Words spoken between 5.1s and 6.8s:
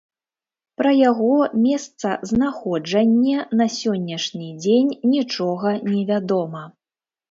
нічога не вядома.